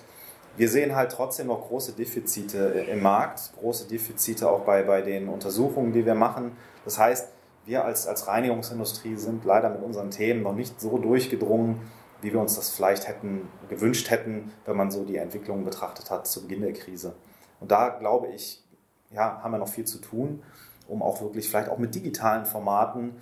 [0.58, 2.58] Wir sehen halt trotzdem noch große Defizite
[2.90, 6.56] im Markt, große Defizite auch bei, bei den Untersuchungen, die wir machen.
[6.86, 7.28] Das heißt,
[7.66, 11.82] wir als, als Reinigungsindustrie sind leider mit unseren Themen noch nicht so durchgedrungen,
[12.22, 16.28] wie wir uns das vielleicht hätten gewünscht hätten, wenn man so die Entwicklung betrachtet hat
[16.28, 17.16] zu Beginn der Krise.
[17.60, 18.64] Und da glaube ich,
[19.12, 20.44] ja, haben wir noch viel zu tun,
[20.88, 23.22] um auch wirklich vielleicht auch mit digitalen Formaten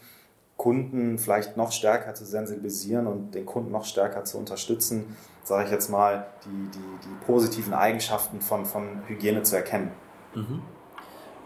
[0.57, 5.71] Kunden vielleicht noch stärker zu sensibilisieren und den Kunden noch stärker zu unterstützen, sage ich
[5.71, 9.91] jetzt mal, die, die, die positiven Eigenschaften von, von Hygiene zu erkennen.
[10.35, 10.61] Mhm.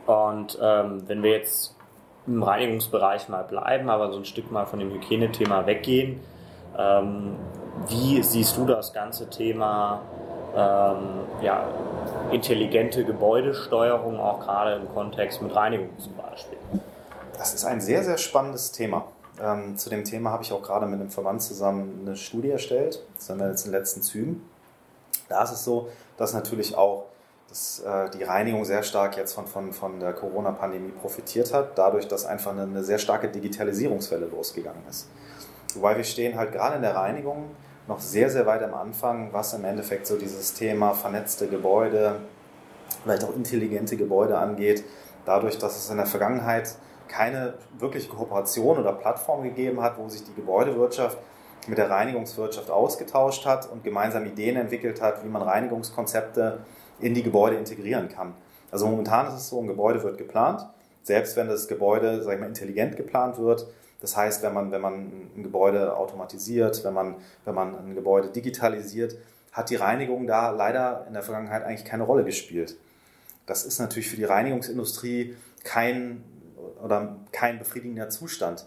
[0.05, 1.76] Und ähm, wenn wir jetzt
[2.27, 6.19] im Reinigungsbereich mal bleiben, aber so ein Stück mal von dem Hygienethema weggehen,
[6.77, 7.35] ähm,
[7.87, 10.01] wie siehst du das ganze Thema
[10.55, 11.65] ähm, ja,
[12.31, 16.57] intelligente Gebäudesteuerung, auch gerade im Kontext mit Reinigung zum Beispiel?
[17.37, 19.05] Das ist ein sehr, sehr spannendes Thema.
[19.41, 23.03] Ähm, zu dem Thema habe ich auch gerade mit einem Verband zusammen eine Studie erstellt.
[23.15, 24.49] Das sind wir jetzt in den letzten Zügen.
[25.29, 27.05] Da ist es so, dass natürlich auch
[27.49, 32.07] dass, äh, die Reinigung sehr stark jetzt von, von, von der Corona-Pandemie profitiert hat, dadurch,
[32.07, 35.07] dass einfach eine, eine sehr starke Digitalisierungswelle losgegangen ist.
[35.75, 37.51] Wobei wir stehen halt gerade in der Reinigung
[37.87, 42.15] noch sehr, sehr weit am Anfang, was im Endeffekt so dieses Thema vernetzte Gebäude,
[43.03, 44.83] vielleicht auch intelligente Gebäude angeht.
[45.25, 46.75] Dadurch, dass es in der Vergangenheit
[47.07, 51.17] keine wirkliche Kooperation oder Plattform gegeben hat, wo sich die Gebäudewirtschaft
[51.67, 56.59] mit der Reinigungswirtschaft ausgetauscht hat und gemeinsam Ideen entwickelt hat, wie man Reinigungskonzepte
[56.99, 58.33] in die Gebäude integrieren kann.
[58.71, 60.65] Also momentan ist es so, ein Gebäude wird geplant.
[61.03, 63.67] Selbst wenn das Gebäude, sag ich mal, intelligent geplant wird,
[64.01, 64.93] das heißt, wenn man, wenn man
[65.35, 69.17] ein Gebäude automatisiert, wenn man, wenn man ein Gebäude digitalisiert,
[69.51, 72.77] hat die Reinigung da leider in der Vergangenheit eigentlich keine Rolle gespielt.
[73.47, 76.23] Das ist natürlich für die Reinigungsindustrie kein
[76.83, 78.65] oder kein befriedigender Zustand,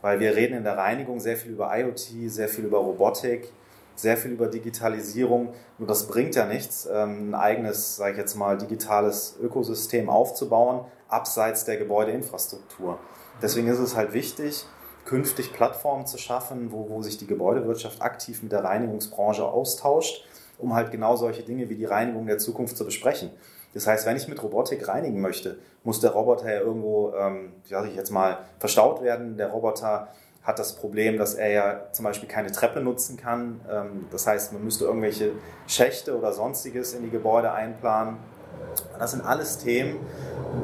[0.00, 3.48] weil wir reden in der Reinigung sehr viel über IoT, sehr viel über Robotik,
[3.94, 5.52] sehr viel über Digitalisierung.
[5.78, 10.84] Nur das bringt ja nichts, ähm, ein eigenes, sage ich jetzt mal, digitales Ökosystem aufzubauen,
[11.08, 12.98] abseits der Gebäudeinfrastruktur.
[13.42, 14.66] Deswegen ist es halt wichtig,
[15.04, 20.24] künftig Plattformen zu schaffen, wo, wo sich die Gebäudewirtschaft aktiv mit der Reinigungsbranche austauscht,
[20.58, 23.30] um halt genau solche Dinge wie die Reinigung der Zukunft zu besprechen.
[23.74, 27.88] Das heißt, wenn ich mit Robotik reinigen möchte, muss der Roboter ja irgendwo, ähm, sage
[27.88, 29.36] ich jetzt mal, verstaut werden.
[29.36, 30.08] Der Roboter
[30.44, 33.60] hat das Problem, dass er ja zum Beispiel keine Treppe nutzen kann.
[33.68, 35.32] Ähm, das heißt, man müsste irgendwelche
[35.66, 38.18] Schächte oder sonstiges in die Gebäude einplanen.
[38.98, 39.98] Das sind alles Themen,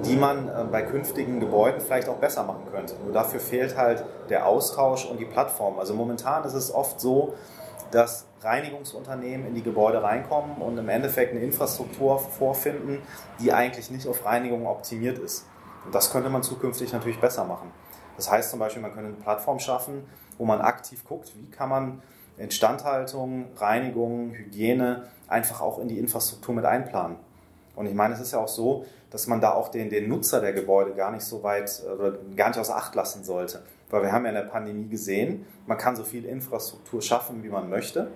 [0.04, 2.94] die man äh, bei künftigen Gebäuden vielleicht auch besser machen könnte.
[3.02, 5.78] Nur dafür fehlt halt der Austausch und die Plattform.
[5.78, 7.34] Also momentan ist es oft so,
[7.90, 13.02] dass Reinigungsunternehmen in die Gebäude reinkommen und im Endeffekt eine Infrastruktur vorfinden,
[13.40, 15.46] die eigentlich nicht auf Reinigung optimiert ist.
[15.84, 17.72] Und das könnte man zukünftig natürlich besser machen.
[18.20, 20.04] Das heißt zum Beispiel, man könnte eine Plattform schaffen,
[20.36, 22.02] wo man aktiv guckt, wie kann man
[22.36, 27.16] Instandhaltung, Reinigung, Hygiene einfach auch in die Infrastruktur mit einplanen.
[27.76, 30.42] Und ich meine, es ist ja auch so, dass man da auch den, den Nutzer
[30.42, 33.62] der Gebäude gar nicht so weit oder gar nicht außer Acht lassen sollte.
[33.88, 37.48] Weil wir haben ja in der Pandemie gesehen, man kann so viel Infrastruktur schaffen, wie
[37.48, 38.08] man möchte.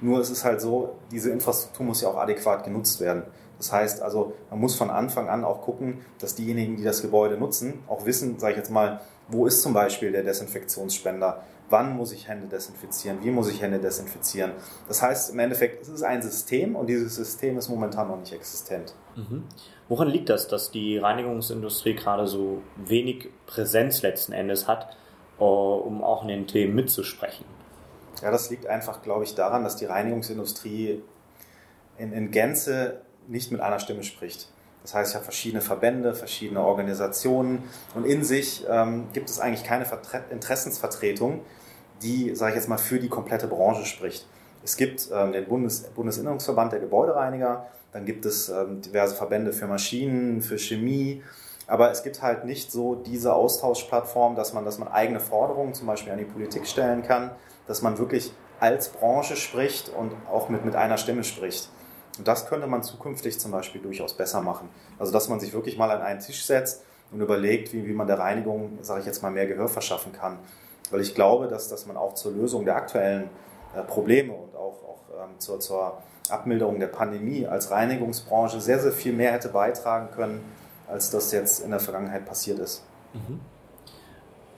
[0.00, 3.22] Nur ist es halt so, diese Infrastruktur muss ja auch adäquat genutzt werden.
[3.58, 7.36] Das heißt also, man muss von Anfang an auch gucken, dass diejenigen, die das Gebäude
[7.36, 11.42] nutzen, auch wissen, sage ich jetzt mal, wo ist zum Beispiel der Desinfektionsspender?
[11.70, 13.18] Wann muss ich Hände desinfizieren?
[13.22, 14.52] Wie muss ich Hände desinfizieren?
[14.88, 18.32] Das heißt, im Endeffekt, es ist ein System und dieses System ist momentan noch nicht
[18.32, 18.94] existent.
[19.16, 19.44] Mhm.
[19.88, 24.96] Woran liegt das, dass die Reinigungsindustrie gerade so wenig Präsenz letzten Endes hat,
[25.38, 27.44] äh, um auch in den Themen mitzusprechen?
[28.22, 31.02] Ja, das liegt einfach, glaube ich, daran, dass die Reinigungsindustrie
[31.98, 34.48] in, in Gänze nicht mit einer Stimme spricht.
[34.88, 39.62] Das heißt, ich habe verschiedene Verbände, verschiedene Organisationen und in sich ähm, gibt es eigentlich
[39.62, 41.40] keine Vertre Interessensvertretung,
[42.00, 44.26] die, sage ich jetzt mal, für die komplette Branche spricht.
[44.64, 49.66] Es gibt ähm, den Bundes Bundesinnungsverband der Gebäudereiniger, dann gibt es ähm, diverse Verbände für
[49.66, 51.22] Maschinen, für Chemie,
[51.66, 55.86] aber es gibt halt nicht so diese Austauschplattform, dass man, dass man eigene Forderungen zum
[55.86, 57.32] Beispiel an die Politik stellen kann,
[57.66, 61.68] dass man wirklich als Branche spricht und auch mit, mit einer Stimme spricht.
[62.18, 64.68] Und das könnte man zukünftig zum Beispiel durchaus besser machen.
[64.98, 68.06] Also dass man sich wirklich mal an einen Tisch setzt und überlegt, wie, wie man
[68.06, 70.38] der Reinigung, sage ich jetzt mal, mehr Gehör verschaffen kann.
[70.90, 73.30] Weil ich glaube, dass, dass man auch zur Lösung der aktuellen
[73.74, 78.92] äh, Probleme und auch, auch ähm, zur, zur Abmilderung der Pandemie als Reinigungsbranche sehr, sehr
[78.92, 80.44] viel mehr hätte beitragen können,
[80.86, 82.84] als das jetzt in der Vergangenheit passiert ist.
[83.12, 83.40] Mhm.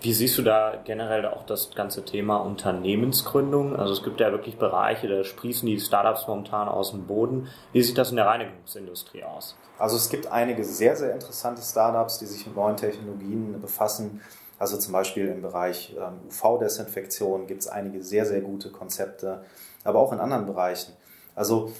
[0.03, 3.77] Wie siehst du da generell auch das ganze Thema Unternehmensgründung?
[3.77, 7.49] Also es gibt ja wirklich Bereiche, da sprießen die Startups momentan aus dem Boden.
[7.73, 9.57] Wie sieht das in der Reinigungsindustrie aus?
[9.79, 14.23] Also es gibt einige sehr, sehr interessante Startups, die sich mit neuen Technologien befassen.
[14.59, 19.45] Also zum Beispiel im Bereich ähm, UV-Desinfektion gibt es einige sehr, sehr gute Konzepte,
[19.85, 20.95] aber auch in anderen Bereichen.
[21.35, 21.73] Also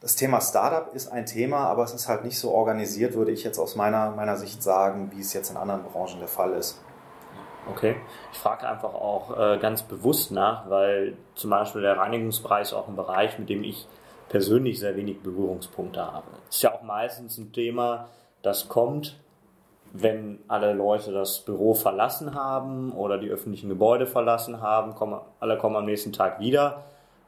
[0.00, 3.44] das Thema Startup ist ein Thema, aber es ist halt nicht so organisiert, würde ich
[3.44, 6.80] jetzt aus meiner, meiner Sicht sagen, wie es jetzt in anderen Branchen der Fall ist.
[7.70, 7.96] Okay.
[8.32, 12.88] Ich frage einfach auch äh, ganz bewusst nach, weil zum Beispiel der Reinigungsbereich ist auch
[12.88, 13.86] ein Bereich, mit dem ich
[14.28, 16.26] persönlich sehr wenig Berührungspunkte habe.
[16.48, 18.08] Ist ja auch meistens ein Thema,
[18.42, 19.18] das kommt,
[19.92, 25.56] wenn alle Leute das Büro verlassen haben oder die öffentlichen Gebäude verlassen haben, kommen, alle
[25.56, 26.84] kommen am nächsten Tag wieder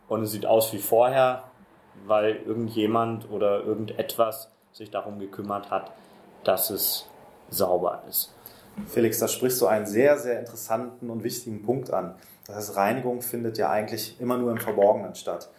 [0.09, 1.45] und es sieht aus wie vorher,
[2.07, 5.91] weil irgendjemand oder irgendetwas sich darum gekümmert hat,
[6.45, 7.09] dass es
[7.49, 8.35] sauber ist.
[8.89, 12.15] Felix, da sprichst du einen sehr, sehr interessanten und wichtigen Punkt an.
[12.47, 15.51] Das heißt, Reinigung findet ja eigentlich immer nur im Verborgenen statt.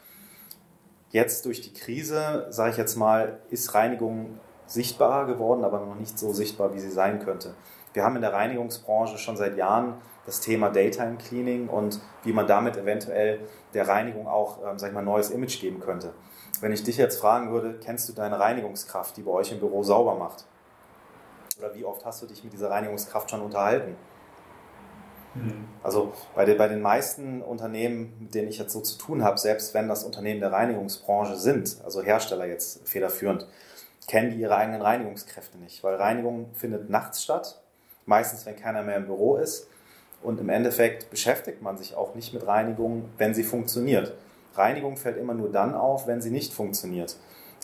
[1.12, 6.17] Jetzt durch die Krise, sage ich jetzt mal, ist Reinigung sichtbarer geworden, aber noch nicht
[6.17, 7.53] so sichtbar, wie sie sein könnte.
[7.93, 12.47] Wir haben in der Reinigungsbranche schon seit Jahren das Thema Daytime Cleaning und wie man
[12.47, 13.39] damit eventuell
[13.73, 16.13] der Reinigung auch, ähm, sag ich mal, neues Image geben könnte.
[16.62, 19.84] Wenn ich dich jetzt fragen würde, kennst du deine Reinigungskraft, die bei euch im Büro
[19.84, 20.45] sauber macht?
[21.62, 23.95] Oder wie oft hast du dich mit dieser Reinigungskraft schon unterhalten?
[25.36, 25.67] Mhm.
[25.84, 29.38] Also bei den, bei den meisten Unternehmen, mit denen ich jetzt so zu tun habe,
[29.38, 33.45] selbst wenn das Unternehmen der Reinigungsbranche sind, also Hersteller jetzt federführend,
[34.08, 37.62] kennen die ihre eigenen Reinigungskräfte nicht, weil Reinigung findet nachts statt,
[38.08, 39.67] meistens wenn keiner mehr im Büro ist.
[40.24, 44.13] Und im Endeffekt beschäftigt man sich auch nicht mit Reinigung, wenn sie funktioniert.
[44.56, 47.15] Reinigung fällt immer nur dann auf, wenn sie nicht funktioniert.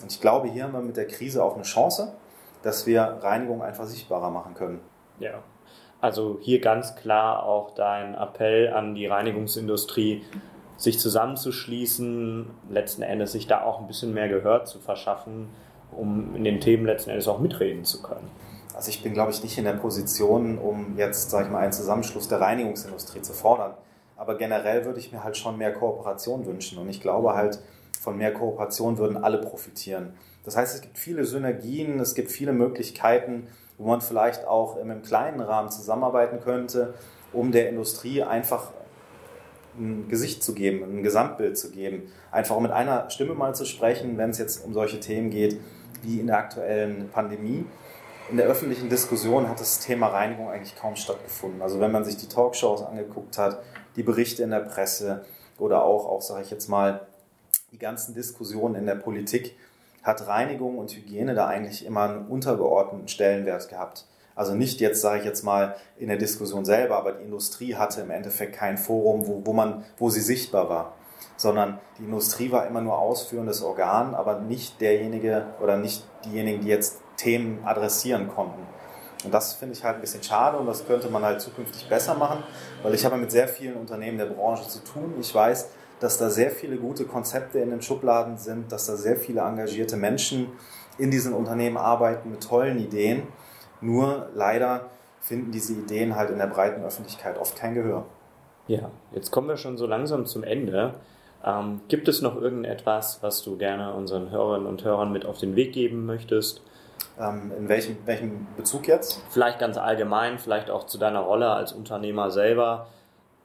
[0.03, 2.13] Und ich glaube, hier haben wir mit der Krise auch eine Chance,
[2.63, 4.79] dass wir Reinigung einfach sichtbarer machen können.
[5.19, 5.43] Ja,
[5.99, 10.23] also hier ganz klar auch dein Appell an die Reinigungsindustrie,
[10.77, 15.49] sich zusammenzuschließen, letzten Endes sich da auch ein bisschen mehr Gehör zu verschaffen,
[15.91, 18.29] um in den Themen letzten Endes auch mitreden zu können.
[18.75, 21.71] Also ich bin, glaube ich, nicht in der Position, um jetzt, sage ich mal, einen
[21.71, 23.73] Zusammenschluss der Reinigungsindustrie zu fordern.
[24.15, 26.77] Aber generell würde ich mir halt schon mehr Kooperation wünschen.
[26.77, 27.59] Und ich glaube halt,
[27.99, 30.13] von mehr Kooperation würden alle profitieren.
[30.43, 35.01] Das heißt, es gibt viele Synergien, es gibt viele Möglichkeiten, wo man vielleicht auch im
[35.01, 36.93] kleinen Rahmen zusammenarbeiten könnte,
[37.33, 38.71] um der Industrie einfach
[39.77, 42.11] ein Gesicht zu geben, ein Gesamtbild zu geben.
[42.31, 45.59] Einfach mit einer Stimme mal zu sprechen, wenn es jetzt um solche Themen geht.
[46.03, 47.65] wie in der aktuellen Pandemie.
[48.29, 51.61] In der öffentlichen Diskussion hat das Thema Reinigung eigentlich kaum stattgefunden.
[51.61, 53.61] Also wenn man sich die Talkshows angeguckt hat,
[53.95, 55.25] die Berichte in der Presse
[55.57, 57.07] oder auch, auch sage ich jetzt mal,
[57.71, 59.55] die ganzen Diskussionen in der Politik,
[60.03, 64.05] hat Reinigung und Hygiene da eigentlich immer einen untergeordneten Stellenwert gehabt.
[64.35, 68.01] Also nicht jetzt, sage ich jetzt mal, in der Diskussion selber, aber die Industrie hatte
[68.01, 70.93] im Endeffekt kein Forum, wo, wo, man, wo sie sichtbar war.
[71.35, 76.69] Sondern die Industrie war immer nur ausführendes Organ, aber nicht derjenige oder nicht diejenigen, die
[76.69, 78.61] jetzt Themen adressieren konnten.
[79.25, 82.13] Und das finde ich halt ein bisschen schade und das könnte man halt zukünftig besser
[82.13, 82.43] machen,
[82.83, 85.15] weil ich habe mit sehr vielen Unternehmen der Branche zu tun.
[85.19, 85.69] Ich weiß,
[85.99, 89.97] dass da sehr viele gute Konzepte in den Schubladen sind, dass da sehr viele engagierte
[89.97, 90.49] Menschen
[90.97, 93.23] in diesen Unternehmen arbeiten mit tollen Ideen.
[93.81, 94.89] Nur leider
[95.21, 98.05] finden diese Ideen halt in der breiten Öffentlichkeit oft kein Gehör.
[98.67, 100.95] Ja, jetzt kommen wir schon so langsam zum Ende.
[101.43, 105.55] Ähm, gibt es noch irgendetwas, was du gerne unseren Hörerinnen und Hörern mit auf den
[105.55, 106.61] Weg geben möchtest?
[107.19, 109.21] Ähm, in welchem, welchem Bezug jetzt?
[109.29, 112.87] Vielleicht ganz allgemein, vielleicht auch zu deiner Rolle als Unternehmer selber.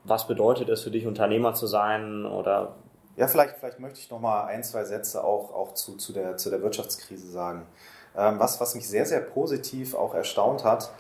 [0.05, 2.27] Was bedeutet es für dich, Unternehmer zu sein?
[2.27, 2.75] Oder
[3.17, 6.37] ja, vielleicht, vielleicht möchte ich noch mal ein, zwei Sätze auch, auch zu, zu, der,
[6.37, 7.67] zu der Wirtschaftskrise sagen.
[8.17, 10.91] Ähm, was, was mich sehr, sehr positiv auch erstaunt hat,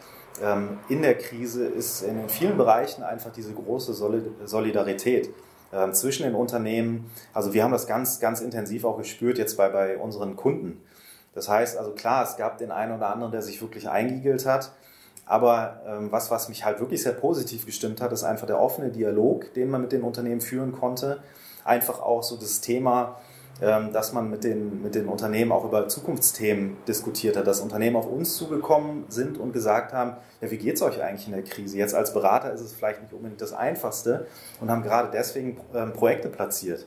[0.42, 3.92] ähm, in der Krise ist in vielen Bereichen einfach diese große
[4.46, 5.30] Solidarität
[5.72, 7.10] ähm, zwischen den Unternehmen.
[7.34, 10.82] Also wir haben das ganz, ganz intensiv auch gespürt jetzt bei, bei unseren Kunden.
[11.34, 14.72] Das heißt also klar, es gab den einen oder anderen, der sich wirklich eingiegelt hat.
[15.26, 18.90] Aber ähm, was, was mich halt wirklich sehr positiv gestimmt hat, ist einfach der offene
[18.90, 21.22] Dialog, den man mit den Unternehmen führen konnte.
[21.64, 23.16] Einfach auch so das Thema,
[23.60, 27.96] ähm, dass man mit den, mit den Unternehmen auch über Zukunftsthemen diskutiert hat, dass Unternehmen
[27.96, 31.44] auf uns zugekommen sind und gesagt haben, ja, wie geht es euch eigentlich in der
[31.44, 31.76] Krise?
[31.76, 34.26] Jetzt als Berater ist es vielleicht nicht unbedingt das Einfachste
[34.60, 36.86] und haben gerade deswegen ähm, Projekte platziert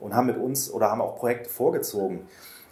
[0.00, 2.26] und haben mit uns oder haben auch Projekte vorgezogen.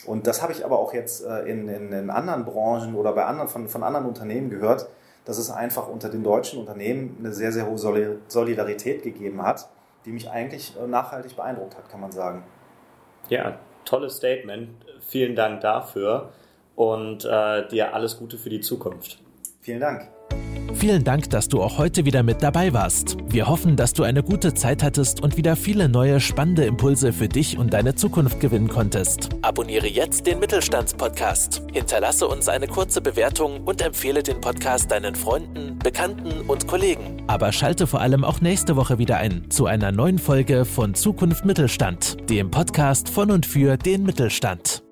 [0.06, 3.24] Und das habe ich aber auch jetzt äh, in, in, in, anderen Branchen oder bei
[3.24, 4.88] anderen, von, von anderen Unternehmen gehört,
[5.24, 9.68] dass es einfach unter den deutschen Unternehmen eine sehr, sehr hohe Solidarität gegeben hat,
[10.04, 12.44] die mich eigentlich äh, nachhaltig beeindruckt hat, kann man sagen.
[13.28, 14.70] Ja, tolles Statement.
[15.00, 16.32] Vielen Dank dafür
[16.76, 19.18] und äh, dir alles Gute für die Zukunft.
[19.60, 20.13] Vielen Dank.
[20.72, 23.16] Vielen Dank, dass du auch heute wieder mit dabei warst.
[23.28, 27.28] Wir hoffen, dass du eine gute Zeit hattest und wieder viele neue spannende Impulse für
[27.28, 29.30] dich und deine Zukunft gewinnen konntest.
[29.42, 31.62] Abonniere jetzt den Mittelstandspodcast.
[31.72, 37.22] Hinterlasse uns eine kurze Bewertung und empfehle den Podcast deinen Freunden, Bekannten und Kollegen.
[37.26, 41.44] Aber schalte vor allem auch nächste Woche wieder ein zu einer neuen Folge von Zukunft
[41.44, 44.83] Mittelstand, dem Podcast von und für den Mittelstand.